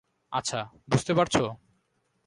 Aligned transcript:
আচ্ছা, 0.33 0.59
বুঝতে 0.89 1.11
পারছো? 1.13 1.43